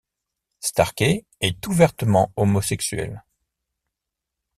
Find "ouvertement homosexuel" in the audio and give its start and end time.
1.67-3.23